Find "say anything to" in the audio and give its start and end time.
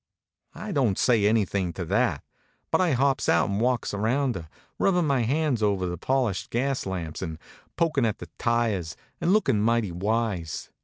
0.99-1.85